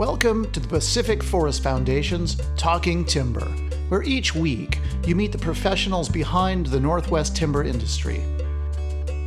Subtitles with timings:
[0.00, 3.44] Welcome to the Pacific Forest Foundation's Talking Timber,
[3.90, 8.22] where each week you meet the professionals behind the Northwest timber industry.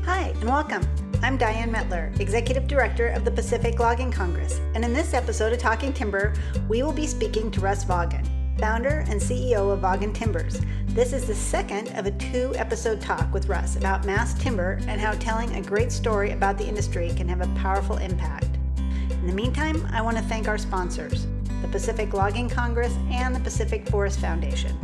[0.03, 0.81] Hi, and welcome.
[1.21, 5.59] I'm Diane Metler, Executive Director of the Pacific Logging Congress, and in this episode of
[5.59, 6.33] Talking Timber,
[6.67, 8.27] we will be speaking to Russ Vaagen,
[8.59, 10.59] founder and CEO of Vaagen Timbers.
[10.87, 14.99] This is the second of a two episode talk with Russ about mass timber and
[14.99, 18.57] how telling a great story about the industry can have a powerful impact.
[19.23, 21.27] In the meantime, I want to thank our sponsors,
[21.61, 24.77] the Pacific Logging Congress and the Pacific Forest Foundation.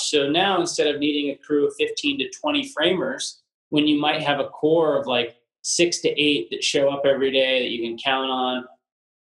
[0.00, 3.41] So now instead of needing a crew of 15 to 20 framers,
[3.71, 7.31] when you might have a core of like six to eight that show up every
[7.31, 8.65] day that you can count on,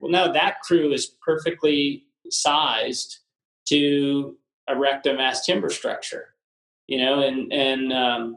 [0.01, 3.19] well, now that crew is perfectly sized
[3.67, 4.37] to
[4.69, 6.35] erect a mass timber structure
[6.87, 8.37] you know and and um,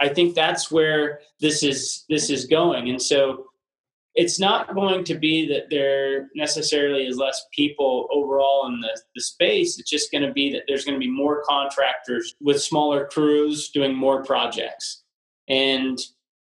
[0.00, 2.88] i think that's where this is this is going.
[2.88, 3.46] And so
[4.14, 9.20] it's not going to be that there necessarily is less people overall in the, the
[9.20, 9.78] space.
[9.78, 13.70] It's just going to be that there's going to be more contractors with smaller crews
[13.70, 15.02] doing more projects.
[15.48, 15.98] And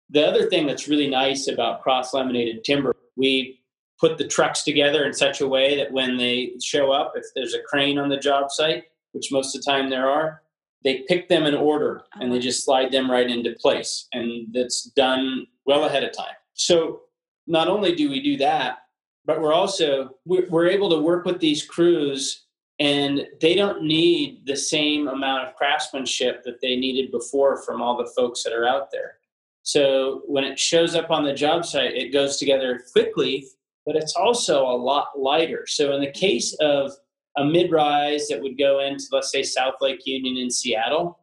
[0.09, 3.62] the other thing that's really nice about cross laminated timber we
[4.03, 7.53] put the trucks together in such a way that when they show up, if there's
[7.53, 8.83] a crane on the job site,
[9.13, 10.41] which most of the time there are,
[10.83, 12.43] they pick them in order and they uh-huh.
[12.43, 14.09] just slide them right into place.
[14.11, 16.35] And that's done well ahead of time.
[16.53, 17.03] So
[17.47, 18.79] not only do we do that,
[19.23, 22.45] but we're also we're able to work with these crews
[22.79, 27.95] and they don't need the same amount of craftsmanship that they needed before from all
[27.95, 29.19] the folks that are out there.
[29.61, 33.47] So when it shows up on the job site, it goes together quickly
[33.85, 35.65] but it's also a lot lighter.
[35.67, 36.91] So in the case of
[37.37, 41.19] a mid-rise that would go into, let's say, South Lake Union in Seattle,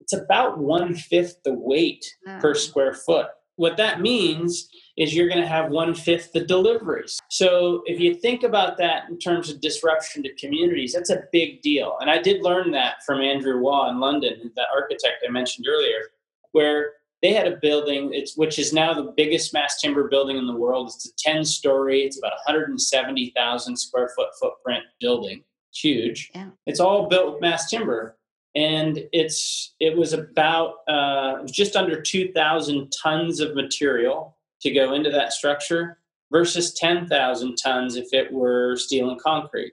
[0.00, 2.04] it's about one fifth the weight
[2.40, 3.26] per square foot.
[3.56, 7.18] What that means is you're going to have one fifth the deliveries.
[7.28, 11.60] So if you think about that in terms of disruption to communities, that's a big
[11.60, 11.96] deal.
[12.00, 16.02] And I did learn that from Andrew Waugh in London, the architect I mentioned earlier,
[16.52, 16.92] where
[17.22, 20.56] they had a building it's which is now the biggest mass timber building in the
[20.56, 20.88] world.
[20.88, 26.30] It's a 10 story it's about 170000 square foot footprint building it's huge.
[26.34, 26.50] Yeah.
[26.66, 28.16] it's all built with mass timber
[28.54, 35.10] and it's it was about uh, just under 2000 tons of material to go into
[35.10, 35.98] that structure
[36.30, 39.72] versus 10,000 tons if it were steel and concrete.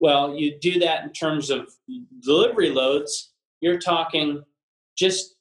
[0.00, 1.68] Well you do that in terms of
[2.20, 3.30] delivery loads
[3.60, 4.44] you're talking
[4.96, 5.33] just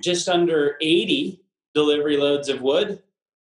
[0.00, 1.40] just under 80
[1.74, 3.02] delivery loads of wood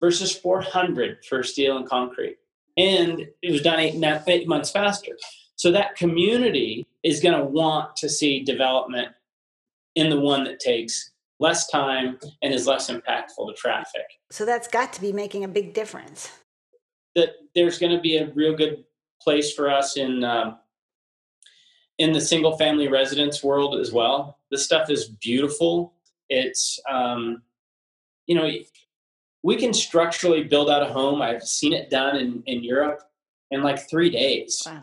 [0.00, 2.38] versus 400 for steel and concrete.
[2.76, 5.12] And it was done eight, eight months faster.
[5.56, 9.08] So that community is going to want to see development
[9.94, 14.06] in the one that takes less time and is less impactful to traffic.
[14.30, 16.30] So that's got to be making a big difference.
[17.14, 18.84] That there's going to be a real good
[19.20, 20.58] place for us in um,
[21.98, 24.38] in the single family residence world as well.
[24.50, 25.94] This stuff is beautiful
[26.32, 27.42] it's, um,
[28.26, 28.48] you know,
[29.42, 31.20] we can structurally build out a home.
[31.20, 33.02] I've seen it done in, in Europe
[33.50, 34.62] in like three days.
[34.66, 34.82] Wow.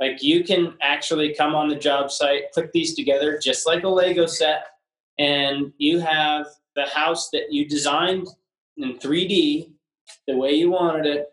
[0.00, 3.88] Like you can actually come on the job site, click these together just like a
[3.88, 4.64] Lego set,
[5.18, 8.26] and you have the house that you designed
[8.78, 9.70] in 3D
[10.26, 11.28] the way you wanted it,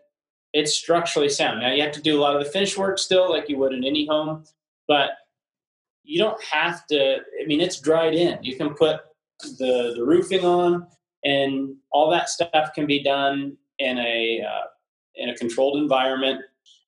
[0.52, 1.60] it's structurally sound.
[1.60, 3.72] Now you have to do a lot of the finish work still, like you would
[3.72, 4.44] in any home,
[4.88, 5.10] but
[6.02, 7.16] you don't have to.
[7.16, 8.42] I mean, it's dried in.
[8.42, 9.00] You can put
[9.42, 10.86] the the roofing on,
[11.24, 14.66] and all that stuff can be done in a uh,
[15.16, 16.42] in a controlled environment,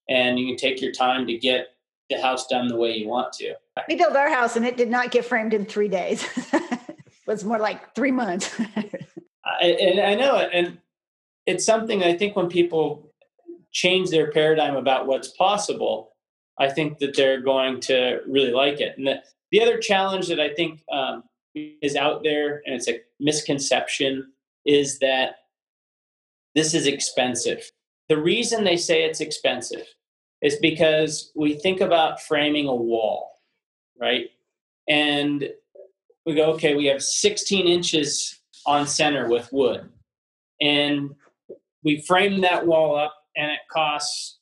[0.09, 1.69] and you can take your time to get
[2.11, 3.55] the house done the way you want to.
[3.89, 6.27] We built our house, and it did not get framed in three days.
[6.53, 6.81] it
[7.27, 8.59] was more like three months.
[9.45, 10.79] I, and I know it, and
[11.47, 13.13] it's something I think when people
[13.73, 16.13] change their paradigm about what's possible,
[16.59, 18.97] I think that they're going to really like it.
[18.99, 23.01] And the, the other challenge that I think um, is out there, and it's a
[23.21, 24.33] misconception,
[24.65, 25.37] is that
[26.55, 27.71] this is expensive.
[28.09, 29.87] The reason they say it's expensive
[30.43, 33.41] is because we think about framing a wall,
[34.01, 34.27] right?
[34.89, 35.49] And
[36.27, 39.89] we go, okay, we have 16 inches on center with wood.
[40.61, 41.15] And
[41.83, 44.39] we frame that wall up and it costs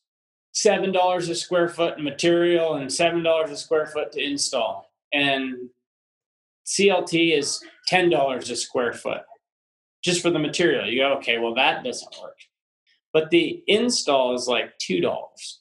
[0.52, 4.90] seven dollars a square foot in material and seven dollars a square foot to install
[5.12, 5.70] and
[6.70, 9.22] clt is ten dollars a square foot
[10.02, 10.86] just for the material.
[10.86, 12.36] You go okay well that doesn't work.
[13.12, 15.60] But the install is like two dollars.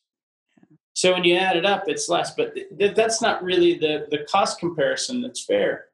[0.93, 4.25] So when you add it up it's less but th- that's not really the the
[4.29, 5.85] cost comparison that's fair.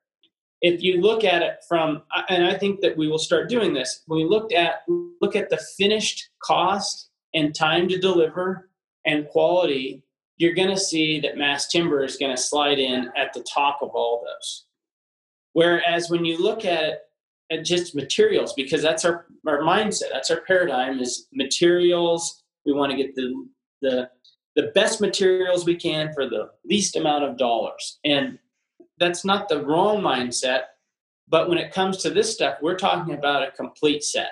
[0.61, 4.01] If you look at it from and i think that we will start doing this
[4.07, 4.83] when we looked at
[5.21, 8.69] look at the finished cost and time to deliver
[9.05, 10.01] and quality
[10.37, 13.79] you're going to see that mass timber is going to slide in at the top
[13.81, 14.65] of all those
[15.55, 17.01] whereas when you look at
[17.51, 22.91] at just materials because that's our our mindset that's our paradigm is materials we want
[22.91, 23.47] to get the
[23.81, 24.09] the
[24.55, 28.39] the best materials we can for the least amount of dollars and
[28.99, 30.61] that's not the wrong mindset.
[31.27, 34.31] But when it comes to this stuff, we're talking about a complete set.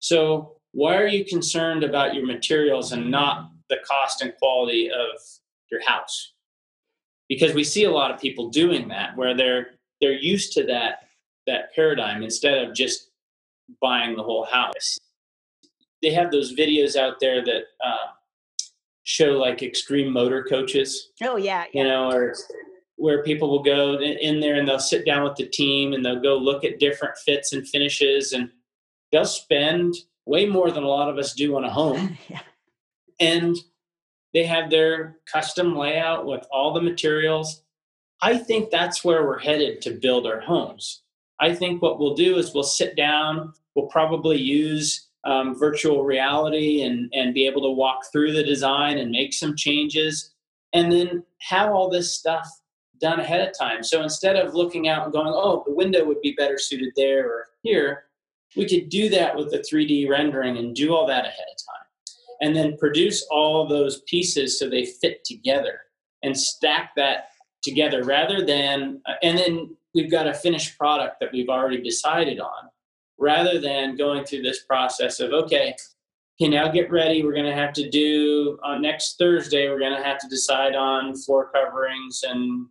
[0.00, 5.20] So why are you concerned about your materials and not the cost and quality of
[5.70, 6.32] your house?
[7.28, 11.08] Because we see a lot of people doing that where they're they're used to that
[11.46, 13.10] that paradigm instead of just
[13.80, 14.98] buying the whole house.
[16.02, 18.12] They have those videos out there that uh,
[19.04, 21.10] show like extreme motor coaches.
[21.22, 21.82] Oh yeah, yeah.
[21.82, 22.34] you know, or
[22.96, 26.20] where people will go in there and they'll sit down with the team and they'll
[26.20, 28.50] go look at different fits and finishes and
[29.12, 29.94] they'll spend
[30.26, 32.18] way more than a lot of us do on a home.
[32.28, 32.40] yeah.
[33.20, 33.56] And
[34.34, 37.62] they have their custom layout with all the materials.
[38.22, 41.02] I think that's where we're headed to build our homes.
[41.40, 46.82] I think what we'll do is we'll sit down, we'll probably use um, virtual reality
[46.82, 50.32] and, and be able to walk through the design and make some changes
[50.72, 52.48] and then have all this stuff
[53.00, 53.82] done ahead of time.
[53.82, 57.28] So instead of looking out and going, oh, the window would be better suited there
[57.28, 58.04] or here,
[58.56, 61.86] we could do that with the 3D rendering and do all that ahead of time.
[62.40, 65.80] And then produce all those pieces so they fit together
[66.22, 67.28] and stack that
[67.68, 72.40] together rather than, uh, and then we've got a finished product that we've already decided
[72.40, 72.68] on
[73.18, 75.74] rather than going through this process of, okay,
[76.40, 77.24] okay, now get ready.
[77.24, 79.68] We're going to have to do uh, next Thursday.
[79.68, 82.66] We're going to have to decide on floor coverings and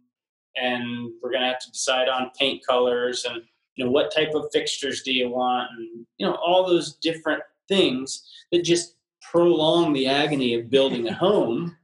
[0.60, 3.44] and we're going to have to decide on paint colors and
[3.76, 7.42] you know what type of fixtures do you want and you know all those different
[7.68, 11.78] things that just prolong the agony of building a home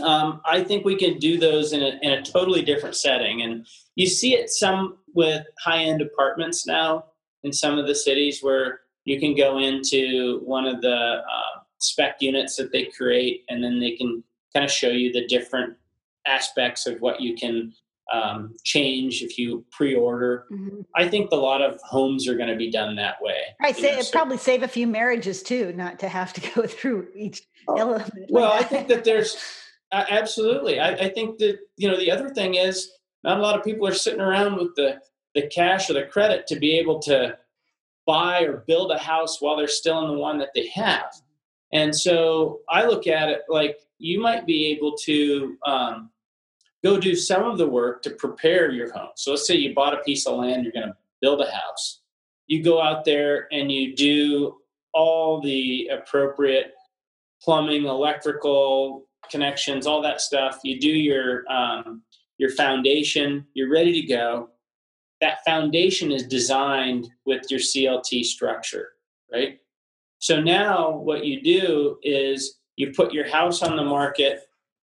[0.00, 3.66] um, i think we can do those in a, in a totally different setting and
[3.94, 7.04] you see it some with high-end apartments now
[7.42, 12.16] in some of the cities where you can go into one of the uh, spec
[12.20, 14.22] units that they create and then they can
[14.54, 15.74] kind of show you the different
[16.26, 17.72] aspects of what you can
[18.12, 20.44] um, change if you pre-order.
[20.52, 20.80] Mm-hmm.
[20.94, 23.38] I think a lot of homes are going to be done that way.
[23.60, 24.12] I say it so.
[24.12, 27.76] probably save a few marriages too, not to have to go through each oh.
[27.76, 28.26] element.
[28.30, 29.36] Well, I think that there's
[30.10, 30.80] absolutely.
[30.80, 32.90] I, I think that you know the other thing is
[33.22, 35.00] not a lot of people are sitting around with the
[35.34, 37.36] the cash or the credit to be able to
[38.06, 41.14] buy or build a house while they're still in the one that they have.
[41.72, 46.10] And so I look at it like you might be able to um,
[46.84, 49.08] go do some of the work to prepare your home.
[49.16, 52.02] So let's say you bought a piece of land, you're going to build a house.
[52.46, 54.56] You go out there and you do
[54.92, 56.72] all the appropriate
[57.42, 60.60] plumbing, electrical connections, all that stuff.
[60.64, 62.02] You do your um,
[62.38, 63.46] your foundation.
[63.54, 64.50] You're ready to go.
[65.20, 68.90] That foundation is designed with your CLT structure,
[69.32, 69.58] right?
[70.18, 74.42] So now what you do is you put your house on the market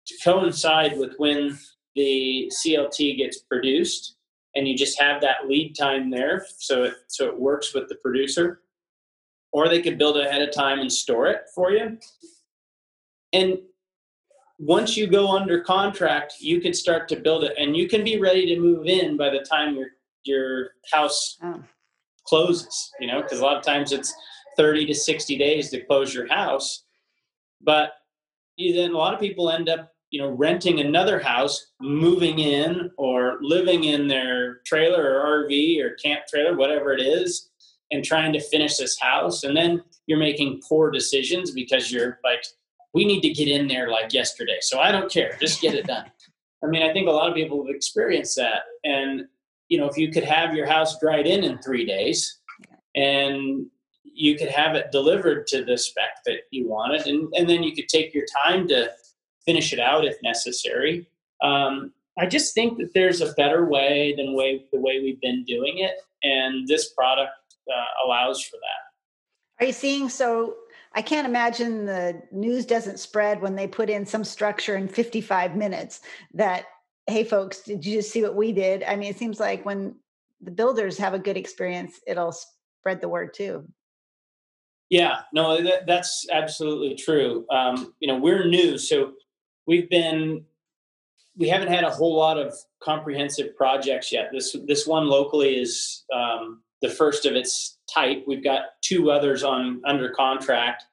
[0.08, 1.58] to coincide with when
[1.96, 4.16] the CLT gets produced.
[4.56, 7.96] and you just have that lead time there so it so it works with the
[7.96, 8.62] producer
[9.52, 11.98] or they could build it ahead of time and store it for you
[13.34, 13.58] and
[14.60, 18.20] once you go under contract you can start to build it and you can be
[18.20, 19.88] ready to move in by the time your
[20.26, 21.64] your house oh.
[22.26, 24.14] closes you know because a lot of times it's
[24.58, 26.84] 30 to 60 days to close your house
[27.62, 27.94] but
[28.58, 33.38] then a lot of people end up you know renting another house moving in or
[33.42, 37.50] living in their trailer or rv or camp trailer whatever it is
[37.92, 42.44] and trying to finish this house and then you're making poor decisions because you're like
[42.94, 45.86] we need to get in there like yesterday so i don't care just get it
[45.86, 46.06] done
[46.64, 49.26] i mean i think a lot of people have experienced that and
[49.68, 52.40] you know if you could have your house dried in in three days
[52.96, 53.66] and
[54.04, 57.74] you could have it delivered to the spec that you wanted and, and then you
[57.74, 58.90] could take your time to
[59.50, 61.08] finish it out if necessary.
[61.42, 65.44] Um, I just think that there's a better way than way the way we've been
[65.46, 67.32] doing it, and this product
[67.68, 69.64] uh, allows for that.
[69.64, 70.56] Are you seeing so?
[70.94, 75.56] I can't imagine the news doesn't spread when they put in some structure in 55
[75.56, 76.02] minutes
[76.34, 76.66] that,
[77.08, 78.84] hey, folks, did you just see what we did?
[78.84, 79.96] I mean, it seems like when
[80.42, 82.34] the builders have a good experience, it'll
[82.80, 83.68] spread the word too.
[84.90, 87.46] Yeah, no, that, that's absolutely true.
[87.52, 89.14] Um, you know, we're new, so
[89.68, 90.46] we've been
[91.38, 94.30] we haven't had a whole lot of comprehensive projects yet.
[94.32, 98.24] This this one locally is um, the first of its type.
[98.28, 100.84] We've got two others on under contract,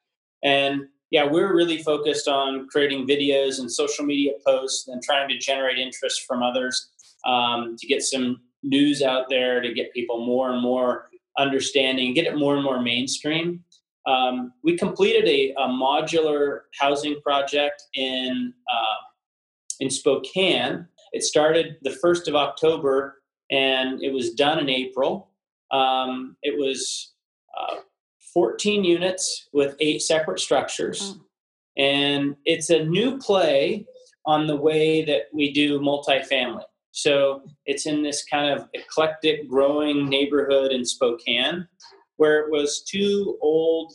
[0.42, 5.38] and yeah, we're really focused on creating videos and social media posts and trying to
[5.38, 6.88] generate interest from others
[7.24, 12.26] um, to get some news out there to get people more and more understanding, get
[12.26, 13.62] it more and more mainstream.
[14.06, 18.96] Um, we completed a, a, modular housing project in uh,
[19.80, 20.86] in Spokane.
[21.12, 25.30] It started the first of October, and it was done in April.
[25.70, 27.12] Um, it was
[27.58, 27.76] uh,
[28.34, 31.24] 14 units with eight separate structures, oh.
[31.76, 33.86] and it's a new play
[34.24, 36.64] on the way that we do multifamily.
[36.90, 41.68] So it's in this kind of eclectic, growing neighborhood in Spokane
[42.16, 43.92] where it was two old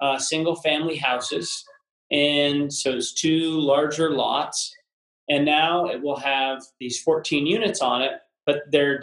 [0.00, 1.64] uh, single family houses.
[2.10, 4.72] And so it's two larger lots.
[5.28, 8.12] And now it will have these 14 units on it,
[8.46, 9.00] but they're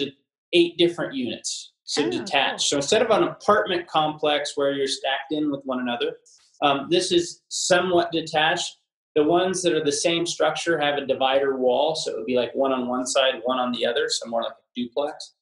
[0.54, 1.74] eight different units.
[1.84, 2.52] So oh, detached.
[2.52, 2.58] Cool.
[2.60, 6.18] So instead of an apartment complex where you're stacked in with one another,
[6.62, 8.78] um, this is somewhat detached.
[9.16, 12.38] The ones that are the same structure have a divider wall, so it would be
[12.38, 15.34] like one on one side, one on the other, so more like a duplex.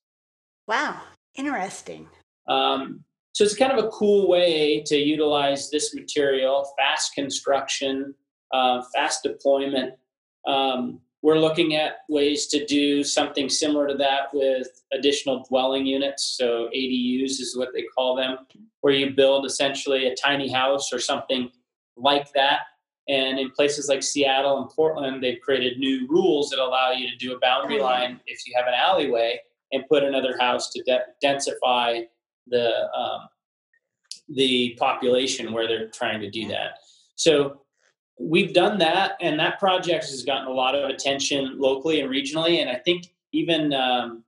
[0.68, 1.00] Wow,
[1.36, 2.08] interesting.
[2.48, 8.16] Um, so it's kind of a cool way to utilize this material, fast construction,
[8.52, 9.94] uh, fast deployment.
[10.50, 16.36] Um, we're looking at ways to do something similar to that with additional dwelling units.
[16.38, 18.39] So ADUs is what they call them,
[18.82, 21.51] where you build essentially a tiny house or something
[21.98, 22.60] like that.
[23.10, 27.15] And in places like Seattle and Portland, they've created new rules that allow you to
[27.18, 29.39] do a boundary line if you have an alleyway
[29.72, 32.03] and put another house to de- densify
[32.48, 33.22] the um,
[34.29, 36.77] the population where they're trying to do that.
[37.15, 37.62] So
[38.20, 42.62] we've done that, and that project has gotten a lot of attention locally and regionally.
[42.62, 44.24] And I think even um,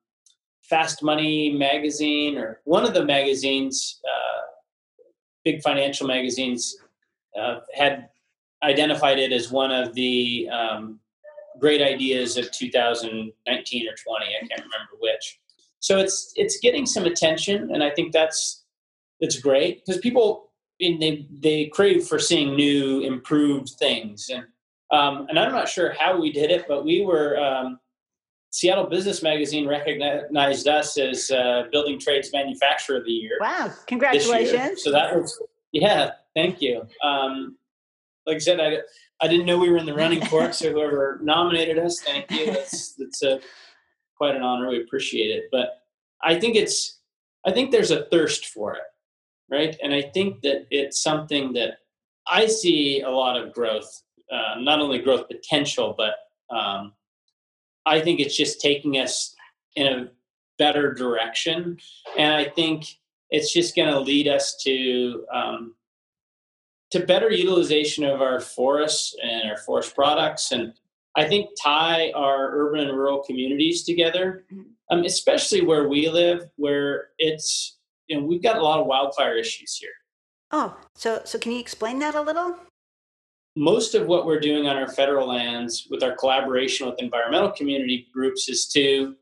[0.63, 4.41] Fast Money magazine or one of the magazines, uh,
[5.43, 6.77] big financial magazines,
[7.39, 8.09] uh, had
[8.63, 10.99] identified it as one of the um,
[11.59, 14.25] great ideas of 2019 or 20.
[14.25, 15.39] I can't remember which
[15.81, 18.63] so it's it's getting some attention and i think that's
[19.19, 20.50] it's great because people
[20.81, 24.45] they they crave for seeing new improved things and
[24.91, 27.79] um, and i'm not sure how we did it but we were um,
[28.51, 34.83] seattle business magazine recognized us as uh, building trades manufacturer of the year wow congratulations
[34.83, 37.55] so that was yeah thank you um,
[38.25, 38.77] like i said i
[39.21, 42.29] I didn't know we were in the running for it, so whoever nominated us, thank
[42.31, 42.47] you.
[42.47, 43.39] That's that's a
[44.17, 44.69] quite an honor.
[44.69, 45.45] We appreciate it.
[45.51, 45.81] But
[46.23, 46.99] I think it's,
[47.45, 48.81] I think there's a thirst for it,
[49.51, 49.75] right?
[49.83, 51.79] And I think that it's something that
[52.27, 56.15] I see a lot of growth, uh, not only growth potential, but
[56.55, 56.93] um,
[57.85, 59.35] I think it's just taking us
[59.75, 60.11] in a
[60.57, 61.77] better direction.
[62.17, 62.85] And I think
[63.29, 65.75] it's just going to lead us to um,
[66.91, 70.73] to better utilization of our forests and our forest products and
[71.15, 74.63] I think tie our urban and rural communities together, mm-hmm.
[74.91, 77.77] um, especially where we live, where it's
[78.11, 79.93] you know we've got a lot of wildfire issues here.
[80.51, 82.57] Oh, so so can you explain that a little?
[83.55, 88.07] Most of what we're doing on our federal lands with our collaboration with environmental community
[88.13, 89.15] groups is to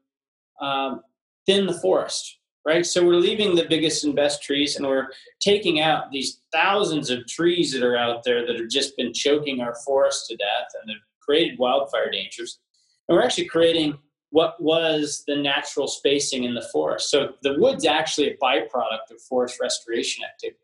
[0.59, 1.01] um,
[1.45, 2.85] thin the forest, right?
[2.85, 5.07] So we're leaving the biggest and best trees and we're
[5.39, 9.61] taking out these thousands of trees that are out there that have just been choking
[9.61, 12.59] our forests to death and they've created wildfire dangers.
[13.07, 13.97] And we're actually creating
[14.31, 17.09] what was the natural spacing in the forest.
[17.09, 20.59] So the wood's actually a byproduct of forest restoration activity.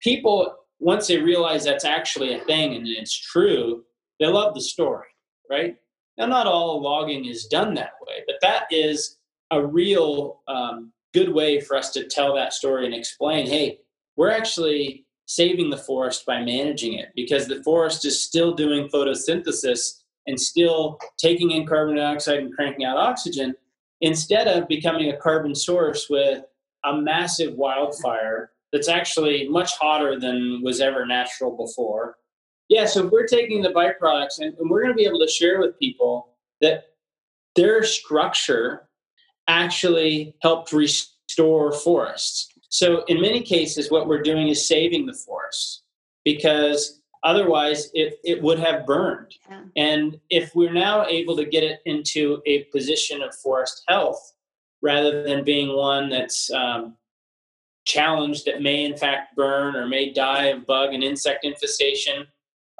[0.00, 3.84] People, once they realize that's actually a thing and it's true,
[4.20, 5.08] they love the story,
[5.50, 5.76] right?
[6.16, 9.18] Now, not all logging is done that way, but that is
[9.50, 13.78] a real um, good way for us to tell that story and explain hey,
[14.16, 20.01] we're actually saving the forest by managing it because the forest is still doing photosynthesis
[20.26, 23.54] and still taking in carbon dioxide and cranking out oxygen
[24.00, 26.44] instead of becoming a carbon source with
[26.84, 32.16] a massive wildfire that's actually much hotter than was ever natural before.
[32.68, 35.60] Yeah, so we're taking the byproducts and, and we're going to be able to share
[35.60, 36.28] with people
[36.60, 36.84] that
[37.54, 38.88] their structure
[39.46, 42.48] actually helped restore forests.
[42.70, 45.82] So, in many cases, what we're doing is saving the forests
[46.24, 49.34] because Otherwise, it, it would have burned.
[49.48, 49.62] Yeah.
[49.76, 54.32] And if we're now able to get it into a position of forest health
[54.82, 56.96] rather than being one that's um,
[57.84, 62.26] challenged that may in fact burn or may die of bug and insect infestation.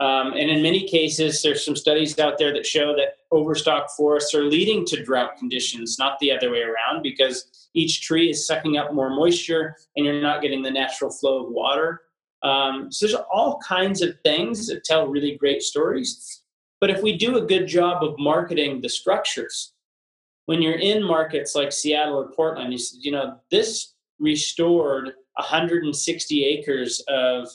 [0.01, 4.35] Um, and in many cases, there's some studies out there that show that overstocked forests
[4.35, 8.77] are leading to drought conditions, not the other way around, because each tree is sucking
[8.77, 12.03] up more moisture and you're not getting the natural flow of water.
[12.43, 16.43] Um, so there's all kinds of things that tell really great stories.
[16.81, 19.73] But if we do a good job of marketing the structures,
[20.47, 26.45] when you're in markets like Seattle or Portland, you, said, you know, this restored 160
[26.45, 27.49] acres of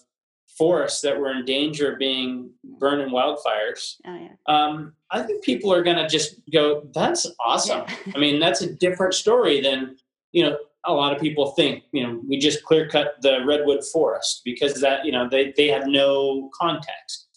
[0.58, 3.96] forests that were in danger of being burned in wildfires.
[4.06, 4.29] Oh, yeah.
[4.48, 7.84] um, I think people are going to just go, that's awesome.
[7.88, 8.13] Yeah.
[8.15, 9.98] I mean, that's a different story than,
[10.32, 13.84] you know, a lot of people think you know we just clear cut the redwood
[13.94, 17.27] forest because that you know they, they have no context.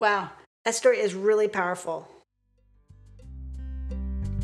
[0.00, 0.30] Wow
[0.64, 2.08] that story is really powerful.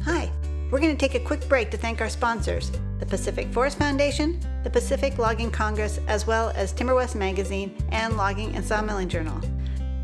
[0.05, 0.31] Hi
[0.73, 4.41] we're going to take a quick break to thank our sponsors the pacific forest foundation
[4.65, 9.39] the pacific logging congress as well as timber west magazine and logging and sawmilling journal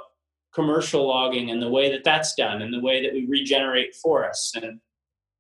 [0.54, 4.56] commercial logging and the way that that's done and the way that we regenerate forests
[4.56, 4.80] and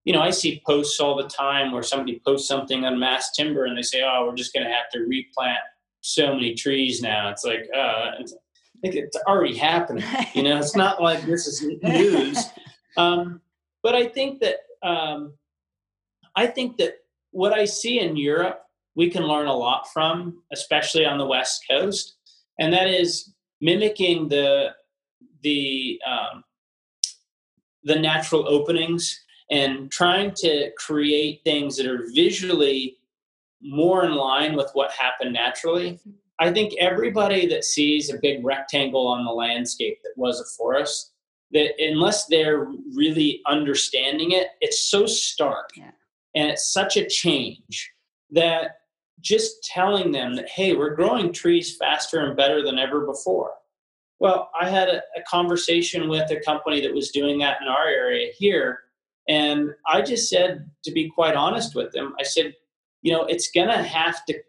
[0.05, 3.65] you know, I see posts all the time where somebody posts something on mass timber
[3.65, 5.59] and they say, "Oh, we're just going to have to replant
[6.01, 10.03] so many trees now." It's like, uh, it's, I think it's already happening.
[10.33, 12.45] You know, it's not like this is news.
[12.95, 13.41] Um,
[13.81, 15.33] but I think that um,
[16.35, 16.97] I think that
[17.31, 18.61] what I see in Europe,
[18.95, 22.17] we can learn a lot from, especially on the West Coast,
[22.59, 24.75] and that is mimicking the
[25.41, 26.43] the um,
[27.83, 32.97] the natural openings and trying to create things that are visually
[33.61, 35.99] more in line with what happened naturally.
[36.39, 41.13] I think everybody that sees a big rectangle on the landscape that was a forest,
[41.51, 45.91] that unless they're really understanding it, it's so stark yeah.
[46.35, 47.91] and it's such a change
[48.31, 48.77] that
[49.21, 53.51] just telling them that, hey, we're growing trees faster and better than ever before.
[54.19, 57.87] Well, I had a, a conversation with a company that was doing that in our
[57.87, 58.82] area here
[59.27, 62.55] and I just said, to be quite honest with him, I said,
[63.01, 64.39] you know, it's going to have to,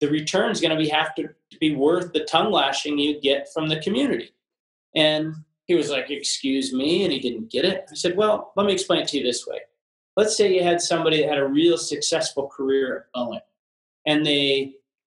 [0.00, 3.20] the return is going to be have to, to be worth the tongue lashing you
[3.20, 4.30] get from the community.
[4.94, 5.34] And
[5.66, 7.04] he was like, excuse me.
[7.04, 7.86] And he didn't get it.
[7.90, 9.58] I said, well, let me explain it to you this way.
[10.16, 13.40] Let's say you had somebody that had a real successful career at Boeing
[14.06, 14.74] and they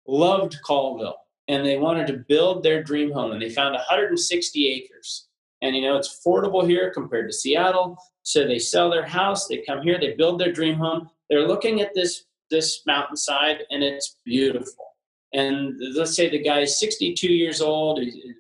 [0.07, 5.27] loved Colville and they wanted to build their dream home and they found 160 acres.
[5.62, 7.97] And you know, it's affordable here compared to Seattle.
[8.23, 11.09] So they sell their house, they come here, they build their dream home.
[11.31, 14.87] They're looking at this this mountainside and it's beautiful.
[15.33, 18.33] And let's say the guy's 62 years old, his uh,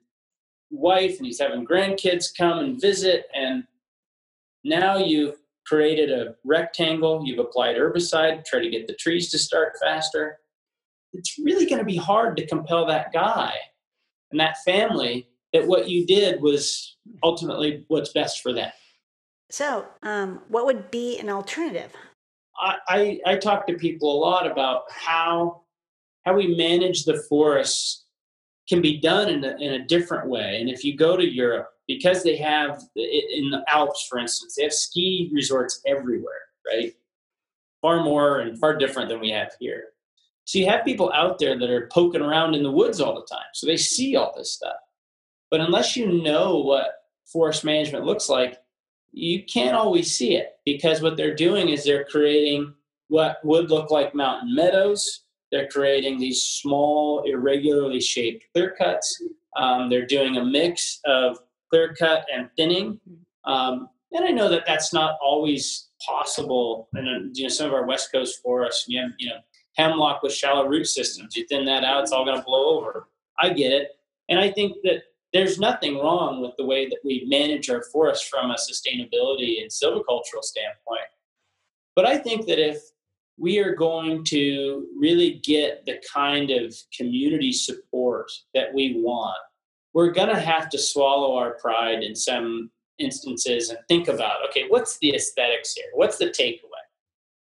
[0.70, 3.26] wife, and he's having grandkids come and visit.
[3.34, 3.64] And
[4.64, 9.72] now you've created a rectangle, you've applied herbicide, try to get the trees to start
[9.82, 10.38] faster.
[11.12, 13.54] It's really going to be hard to compel that guy
[14.30, 18.70] and that family that what you did was ultimately what's best for them.
[19.50, 21.92] So, um, what would be an alternative?
[22.58, 25.62] I, I, I talk to people a lot about how
[26.24, 28.06] how we manage the forests
[28.68, 30.60] can be done in a, in a different way.
[30.60, 34.64] And if you go to Europe, because they have in the Alps, for instance, they
[34.64, 36.92] have ski resorts everywhere, right?
[37.80, 39.84] Far more and far different than we have here.
[40.46, 43.26] So you have people out there that are poking around in the woods all the
[43.32, 43.46] time.
[43.54, 44.74] So they see all this stuff.
[45.50, 46.86] But unless you know what
[47.24, 48.58] forest management looks like,
[49.12, 52.74] you can't always see it because what they're doing is they're creating
[53.08, 55.24] what would look like mountain meadows.
[55.52, 59.22] They're creating these small, irregularly shaped clear cuts.
[59.56, 61.38] Um, they're doing a mix of
[61.70, 63.00] clear cut and thinning.
[63.44, 66.88] Um, and I know that that's not always possible.
[66.94, 69.38] And you know, some of our West Coast forests, you, have, you know,
[69.76, 71.36] hemlock with shallow root systems.
[71.36, 73.08] You thin that out, it's all going to blow over.
[73.38, 73.90] I get it,
[74.28, 78.28] and I think that there's nothing wrong with the way that we manage our forests
[78.28, 81.08] from a sustainability and silvicultural standpoint.
[81.94, 82.78] But I think that if
[83.38, 89.36] we are going to really get the kind of community support that we want,
[89.92, 94.64] we're going to have to swallow our pride in some instances and think about okay,
[94.68, 95.86] what's the aesthetics here?
[95.94, 96.84] What's the takeaway?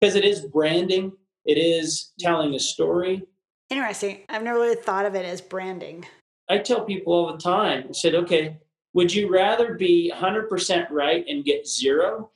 [0.00, 1.12] Because it is branding,
[1.44, 3.22] it is telling a story.
[3.70, 4.22] Interesting.
[4.28, 6.06] I've never really thought of it as branding.
[6.48, 8.58] I tell people all the time, I said, okay,
[8.92, 12.30] would you rather be 100% right and get zero?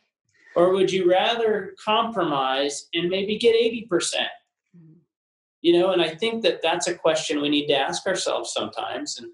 [0.56, 3.88] Or would you rather compromise and maybe get 80%?
[3.88, 4.92] Mm-hmm.
[5.60, 9.18] You know, and I think that that's a question we need to ask ourselves sometimes.
[9.18, 9.30] And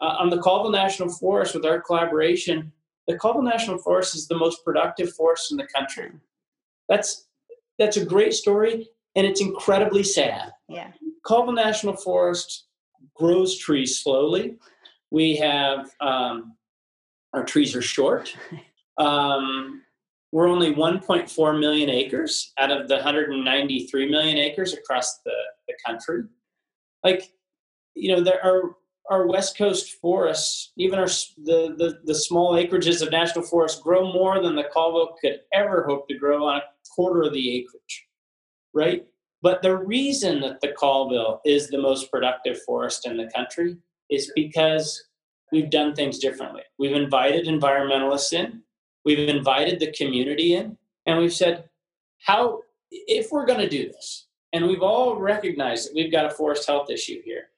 [0.00, 2.72] uh, on the Colville National Forest, with our collaboration,
[3.06, 6.10] the Colville National Forest is the most productive forest in the country.
[6.88, 7.26] That's
[7.78, 10.52] that's a great story, and it's incredibly sad.
[10.68, 10.92] Yeah.
[11.26, 12.66] Colville National Forest
[13.14, 14.56] grows trees slowly.
[15.10, 16.56] We have um,
[17.32, 18.34] our trees are short.
[18.96, 19.82] Um,
[20.30, 25.34] we're only 1.4 million acres out of the 193 million acres across the,
[25.66, 26.22] the country.
[27.02, 27.32] Like,
[27.96, 28.76] you know, there are
[29.10, 34.12] our west coast forests, even our the, the, the small acreages of national forests, grow
[34.12, 36.62] more than the Colville could ever hope to grow on a
[36.94, 38.06] quarter of the acreage,
[38.72, 39.06] right?
[39.44, 43.76] But the reason that the Colville is the most productive forest in the country
[44.10, 45.04] is because
[45.52, 46.62] we've done things differently.
[46.78, 48.62] We've invited environmentalists in,
[49.04, 51.68] we've invited the community in, and we've said,
[52.24, 56.30] how, if we're going to do this, and we've all recognized that we've got a
[56.30, 57.50] forest health issue here,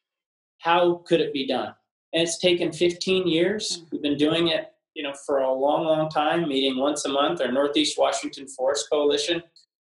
[0.58, 1.72] how could it be done?
[2.12, 3.76] And it's taken 15 years.
[3.76, 3.84] Hmm.
[3.92, 7.40] We've been doing it, you know, for a long, long time, meeting once a month.
[7.40, 9.40] Our Northeast Washington Forest Coalition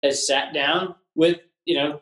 [0.02, 2.00] has sat down with you know,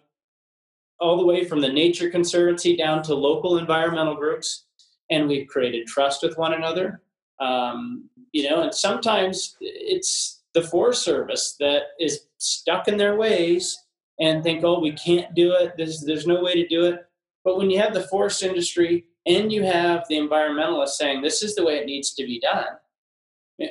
[1.00, 4.66] all the way from the Nature Conservancy down to local environmental groups,
[5.10, 7.02] and we've created trust with one another.
[7.40, 13.78] Um, you know, and sometimes it's the Forest Service that is stuck in their ways
[14.20, 15.72] and think, oh, we can't do it.
[15.76, 17.06] There's, there's no way to do it.
[17.44, 21.54] But when you have the forest industry and you have the environmentalists saying this is
[21.54, 22.66] the way it needs to be done,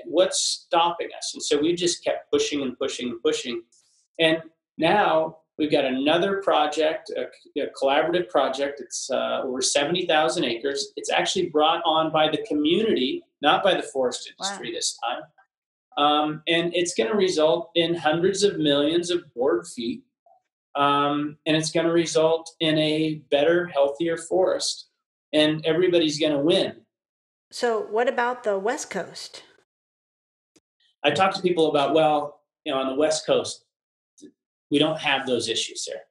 [0.06, 1.32] what's stopping us?
[1.34, 3.62] And so we just kept pushing and pushing and pushing.
[4.20, 4.42] And
[4.78, 7.24] now We've got another project, a,
[7.62, 8.80] a collaborative project.
[8.80, 10.94] It's uh, over 70,000 acres.
[10.96, 14.76] It's actually brought on by the community, not by the forest industry wow.
[14.76, 15.22] this time.
[15.98, 20.02] Um, and it's going to result in hundreds of millions of board feet.
[20.76, 24.88] Um, and it's going to result in a better, healthier forest.
[25.34, 26.78] And everybody's going to win.
[27.52, 29.44] So, what about the West Coast?
[31.04, 33.66] I talk to people about, well, you know, on the West Coast,
[34.72, 36.04] we don't have those issues there.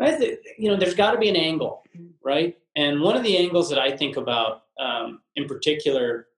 [0.00, 1.84] I think you know there's got to be an angle,
[2.24, 2.56] right?
[2.76, 6.28] And one of the angles that I think about, um, in particular,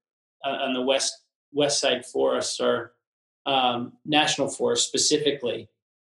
[0.44, 1.14] uh, on the west
[1.52, 2.92] west side forests or
[3.46, 5.68] um, national forests specifically,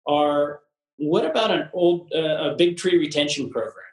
[0.08, 0.62] are
[0.98, 3.86] what about an old uh, a big tree retention program?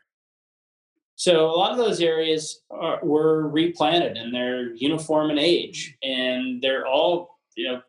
[1.17, 6.63] So a lot of those areas are, were replanted and they're uniform in age and
[6.63, 7.83] they're all you know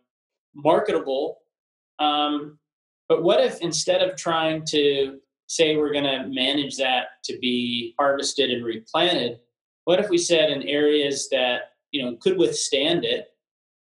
[0.55, 1.39] marketable
[1.99, 2.58] um,
[3.09, 7.95] but what if instead of trying to say we're going to manage that to be
[7.99, 9.39] harvested and replanted,
[9.85, 13.29] what if we said in areas that you know could withstand it?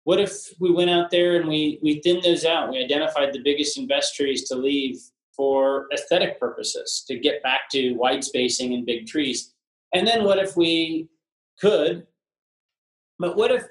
[0.03, 2.69] What if we went out there and we we thinned those out?
[2.69, 4.97] We identified the biggest and best trees to leave
[5.35, 9.53] for aesthetic purposes to get back to wide spacing and big trees.
[9.93, 11.09] And then what if we
[11.59, 12.05] could?
[13.17, 13.63] But what if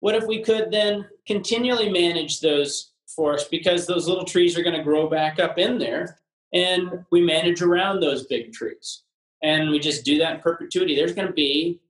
[0.00, 4.76] what if we could then continually manage those forest because those little trees are going
[4.76, 6.18] to grow back up in there
[6.52, 9.02] and we manage around those big trees.
[9.42, 10.96] And we just do that in perpetuity.
[10.96, 11.80] There's going to be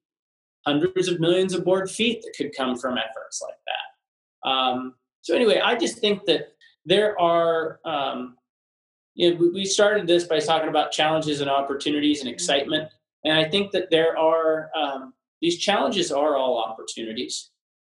[0.66, 4.50] hundreds of millions of board feet that could come from efforts like that.
[4.50, 4.94] Um,
[5.26, 8.36] so anyway i just think that there are um,
[9.14, 12.88] you know we started this by talking about challenges and opportunities and excitement
[13.24, 17.50] And I think that there are um, these challenges are all opportunities,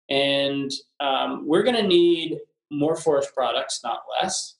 [0.09, 2.39] and um, we're going to need
[2.71, 4.57] more forest products, not less.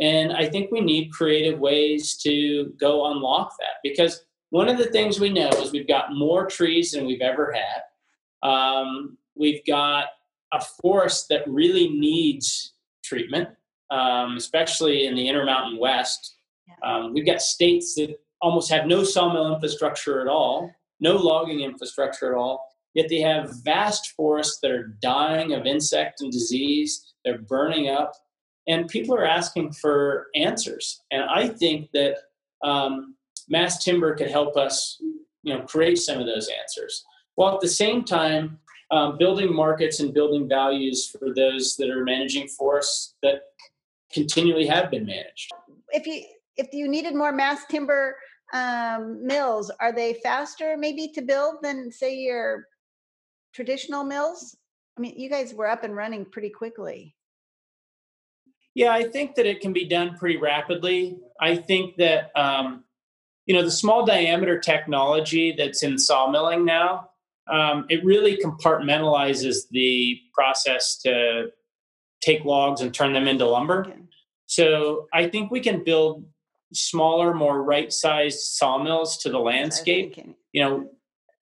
[0.00, 4.90] And I think we need creative ways to go unlock that because one of the
[4.90, 8.48] things we know is we've got more trees than we've ever had.
[8.48, 10.06] Um, we've got
[10.52, 12.72] a forest that really needs
[13.04, 13.48] treatment,
[13.90, 16.36] um, especially in the Intermountain West.
[16.82, 20.70] Um, we've got states that almost have no sawmill infrastructure at all,
[21.00, 26.20] no logging infrastructure at all, yet they have vast forests that are dying of insect
[26.20, 27.09] and disease.
[27.24, 28.12] They're burning up,
[28.66, 31.02] and people are asking for answers.
[31.10, 32.16] And I think that
[32.62, 33.16] um,
[33.48, 34.98] mass timber could help us,
[35.42, 37.04] you know, create some of those answers,
[37.34, 38.58] while at the same time
[38.90, 43.42] um, building markets and building values for those that are managing forests that
[44.12, 45.50] continually have been managed.
[45.90, 46.24] If you
[46.56, 48.16] if you needed more mass timber
[48.52, 52.66] um, mills, are they faster maybe to build than say your
[53.54, 54.56] traditional mills?
[54.96, 57.14] I mean, you guys were up and running pretty quickly.
[58.74, 61.18] Yeah, I think that it can be done pretty rapidly.
[61.40, 62.84] I think that um,
[63.46, 67.10] you know the small diameter technology that's in sawmilling now
[67.50, 71.48] um, it really compartmentalizes the process to
[72.22, 73.86] take logs and turn them into lumber.
[73.86, 73.96] Okay.
[74.46, 76.24] So I think we can build
[76.72, 80.16] smaller, more right-sized sawmills to the landscape.
[80.52, 80.90] You know,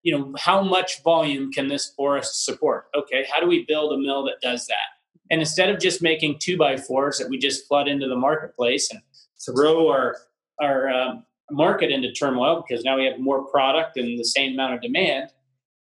[0.03, 2.87] you know how much volume can this forest support?
[2.95, 4.99] Okay, how do we build a mill that does that?
[5.31, 8.91] And instead of just making two by fours that we just flood into the marketplace
[8.91, 9.01] and
[9.45, 10.17] throw our
[10.61, 14.75] our um, market into turmoil because now we have more product and the same amount
[14.75, 15.31] of demand,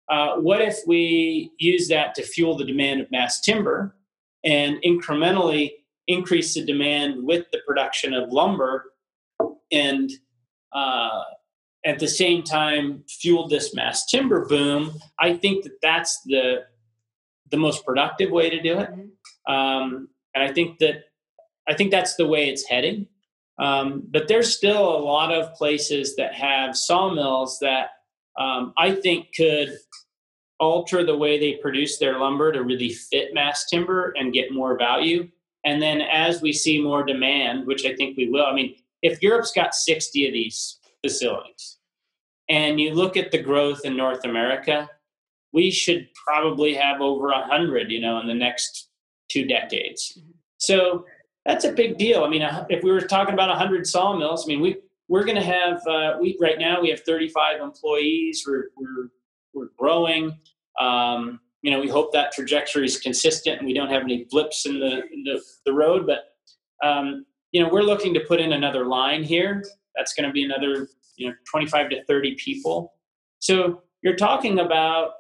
[0.10, 3.96] uh, what if we use that to fuel the demand of mass timber
[4.44, 5.72] and incrementally
[6.08, 8.94] increase the demand with the production of lumber
[9.72, 10.12] and
[10.74, 11.22] uh,
[11.86, 16.64] at the same time fuel this mass timber boom i think that that's the
[17.50, 19.54] the most productive way to do it mm-hmm.
[19.54, 21.06] um, and i think that
[21.68, 23.08] i think that's the way it's heading
[23.62, 27.92] um, but there's still a lot of places that have sawmills that
[28.38, 29.78] um, I think could
[30.60, 34.78] alter the way they produce their lumber to really fit mass timber and get more
[34.78, 35.30] value.
[35.64, 39.22] And then as we see more demand, which I think we will, I mean, if
[39.22, 41.78] Europe's got 60 of these facilities
[42.52, 44.90] and you look at the growth in North America,
[45.54, 48.90] we should probably have over 100, you know, in the next
[49.30, 50.20] two decades.
[50.58, 51.06] So
[51.46, 52.26] that's a big deal.
[52.26, 55.44] I mean, if we were talking about 100 sawmills, I mean, we we're going to
[55.44, 58.44] have uh, we right now we have 35 employees.
[58.46, 59.10] We're we're
[59.54, 60.38] we're growing.
[60.80, 64.66] Um, you know, we hope that trajectory is consistent and we don't have any blips
[64.66, 66.06] in the in the, the road.
[66.06, 66.36] But
[66.86, 69.64] um, you know, we're looking to put in another line here.
[69.96, 72.94] That's going to be another you know 25 to 30 people.
[73.40, 75.12] So you're talking about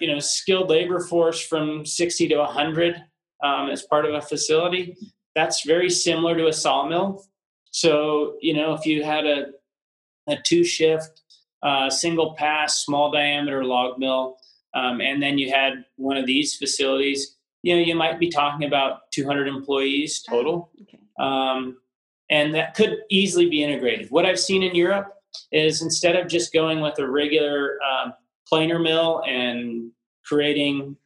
[0.00, 3.02] you know skilled labor force from 60 to 100
[3.42, 4.96] um, as part of a facility.
[5.34, 7.24] That's very similar to a sawmill.
[7.70, 9.46] So you know, if you had a
[10.26, 11.22] a two shift
[11.62, 14.36] uh, single pass small diameter log mill
[14.74, 18.66] um, and then you had one of these facilities, you know, you might be talking
[18.66, 20.70] about 200 employees total.
[20.76, 20.98] Oh, okay.
[21.18, 21.78] um,
[22.34, 24.10] and that could easily be integrated.
[24.10, 25.14] What I've seen in Europe
[25.52, 28.12] is instead of just going with a regular um,
[28.48, 29.92] planer mill and
[30.26, 30.96] creating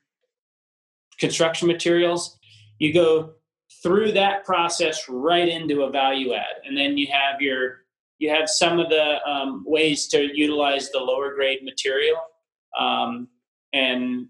[1.21, 2.39] construction materials,
[2.79, 3.35] you go
[3.83, 7.85] through that process right into a value add, and then you have your
[8.17, 12.17] you have some of the um, ways to utilize the lower grade material.
[12.77, 13.29] Um,
[13.75, 14.29] and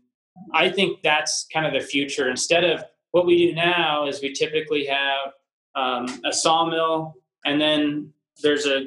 [0.52, 2.28] I think that's kind of the future.
[2.28, 5.32] Instead of what we do now is we typically have
[5.78, 7.14] um, a sawmill
[7.44, 8.12] and then
[8.42, 8.86] there's a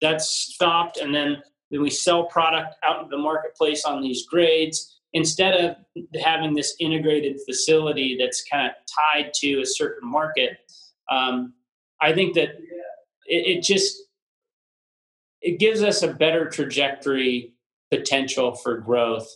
[0.00, 5.00] that's stopped and then then we sell product out in the marketplace on these grades
[5.14, 5.76] instead of
[6.22, 10.58] having this integrated facility that's kind of tied to a certain market
[11.10, 11.52] um,
[12.00, 12.50] i think that
[13.26, 14.02] it, it just
[15.40, 17.52] it gives us a better trajectory
[17.90, 19.28] potential for growth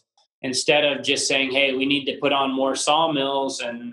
[0.43, 3.93] instead of just saying, "Hey, we need to put on more sawmills," and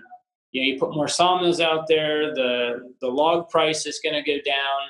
[0.54, 4.22] you know, you put more sawmills out there, the the log price is going to
[4.22, 4.80] go down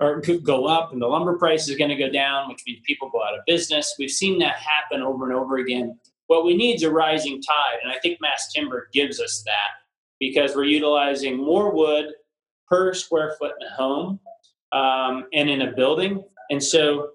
[0.00, 2.80] or could go up, and the lumber price is going to go down, which means
[2.86, 3.94] people go out of business.
[3.98, 5.98] We've seen that happen over and over again.
[6.26, 9.80] What we need is a rising tide, and I think mass timber gives us that
[10.20, 12.12] because we're utilizing more wood
[12.68, 14.20] per square foot in a home
[14.72, 17.12] um, and in a building, and so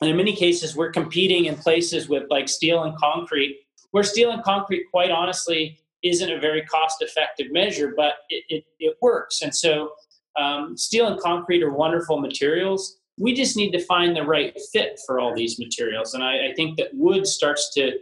[0.00, 4.30] and in many cases, we're competing in places with like steel and concrete, where steel
[4.30, 9.42] and concrete, quite honestly, isn't a very cost effective measure, but it, it, it, works.
[9.42, 9.92] And so,
[10.38, 15.00] um, steel and concrete are wonderful materials, we just need to find the right fit
[15.06, 16.14] for all these materials.
[16.14, 17.92] And I, I think that wood starts to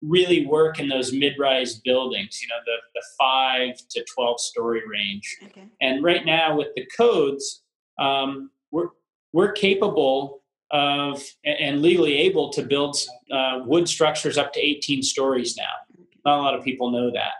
[0.00, 5.36] really work in those mid-rise buildings, you know, the, the five to 12 story range.
[5.44, 5.68] Okay.
[5.80, 7.62] And right now with the codes,
[7.98, 8.88] um, we're,
[9.32, 12.96] we're capable of and legally able to build
[13.30, 16.06] uh, wood structures up to 18 stories now.
[16.24, 17.32] Not a lot of people know that.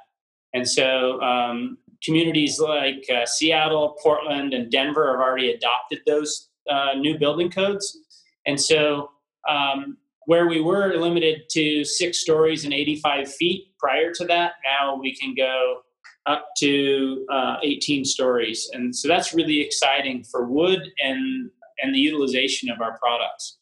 [0.55, 6.95] And so um, communities like uh, Seattle, Portland, and Denver have already adopted those uh,
[6.97, 7.99] new building codes.
[8.47, 9.11] And so
[9.49, 14.97] um, where we were limited to six stories and 85 feet prior to that, now
[14.97, 15.81] we can go
[16.27, 18.71] up to uh, 18 stories.
[18.73, 21.51] And so that's really exciting for wood and,
[21.83, 23.59] and the utilization of our products.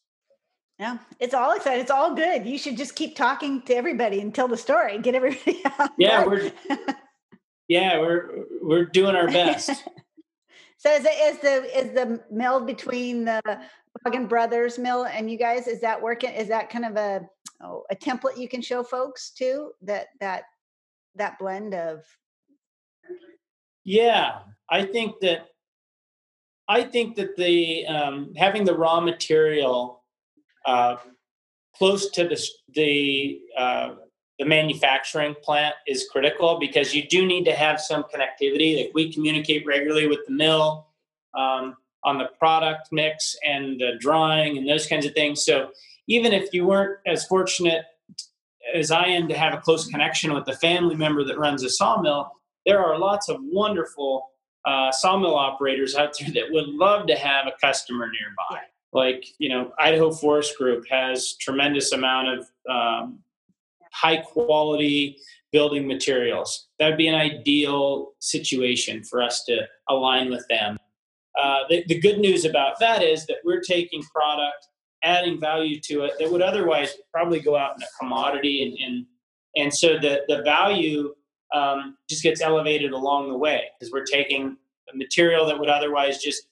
[0.81, 1.83] Yeah, it's all exciting.
[1.83, 2.47] It's all good.
[2.47, 4.97] You should just keep talking to everybody and tell the story.
[4.97, 5.91] Get everybody out.
[5.99, 6.51] Yeah, we're
[7.69, 9.69] yeah we're we're doing our best.
[10.79, 13.43] so is, it, is the is the meld between the
[14.07, 16.31] Vaagen Brothers mill and you guys is that working?
[16.31, 17.29] Is that kind of a
[17.63, 19.73] oh, a template you can show folks too?
[19.83, 20.45] That that
[21.15, 22.03] that blend of.
[23.85, 24.39] Yeah,
[24.71, 25.47] I think that
[26.69, 30.00] I think that the um, having the raw material
[30.67, 30.97] uh,
[31.77, 32.43] close to the
[32.75, 33.95] the uh,
[34.39, 38.77] the manufacturing plant is critical because you do need to have some connectivity.
[38.77, 40.87] Like we communicate regularly with the mill.
[41.35, 45.45] Um, on the product mix and the drawing and those kinds of things.
[45.45, 45.71] So
[46.07, 47.85] even if you weren't as fortunate
[48.75, 51.71] as I am to have a close connection with the family member that runs a
[51.71, 52.31] sawmill,
[52.67, 54.31] there are lots of wonderful
[54.65, 58.63] uh, sawmill operators out there that would love to have a customer nearby.
[58.93, 63.21] Like you know, Idaho Forest Group has tremendous amount of um,
[63.93, 65.17] high quality
[65.53, 66.69] building materials.
[66.79, 70.79] That would be an ideal situation for us to align with them.
[71.41, 74.69] Uh, the, the good news about that is that we're taking product,
[75.03, 79.07] adding value to it that would otherwise probably go out in a commodity, and and,
[79.57, 81.15] and so the the value
[81.55, 84.57] um, just gets elevated along the way because we're taking
[84.93, 86.49] a material that would otherwise just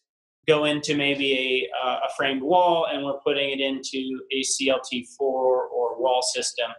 [0.49, 5.07] go into maybe a, uh, a framed wall and we're putting it into a CLT
[5.17, 6.71] floor or wall system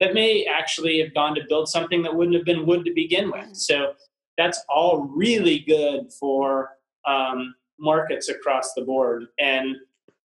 [0.00, 3.30] that may actually have gone to build something that wouldn't have been wood to begin
[3.30, 3.54] with.
[3.54, 3.94] So
[4.38, 6.70] that's all really good for
[7.06, 9.26] um, markets across the board.
[9.38, 9.76] And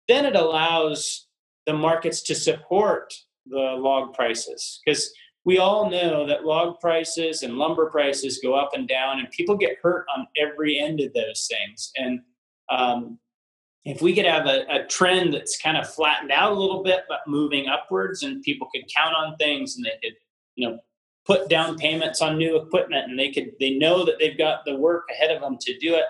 [0.07, 1.27] then it allows
[1.67, 3.13] the markets to support
[3.45, 5.13] the log prices because
[5.45, 9.55] we all know that log prices and lumber prices go up and down, and people
[9.55, 11.91] get hurt on every end of those things.
[11.97, 12.19] And
[12.69, 13.19] um,
[13.85, 17.05] if we could have a, a, trend that's kind of flattened out a little bit
[17.07, 20.17] but moving upwards, and people could count on things, and they could,
[20.55, 20.79] you know,
[21.25, 24.75] put down payments on new equipment, and they could they know that they've got the
[24.75, 26.05] work ahead of them to do it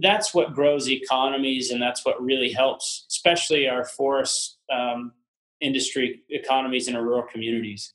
[0.00, 5.12] that's what grows economies and that's what really helps especially our forest um,
[5.60, 7.94] industry economies in our rural communities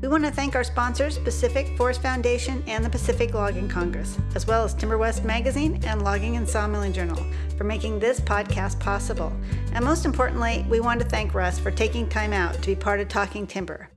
[0.00, 4.46] we want to thank our sponsors, Pacific Forest Foundation and the Pacific Logging Congress, as
[4.46, 7.24] well as Timber West Magazine and Logging and Sawmilling Journal
[7.56, 9.32] for making this podcast possible.
[9.72, 13.00] And most importantly, we want to thank Russ for taking time out to be part
[13.00, 13.88] of Talking Timber.